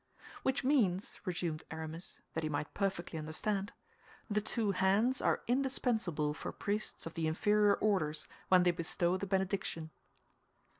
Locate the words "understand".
3.19-3.71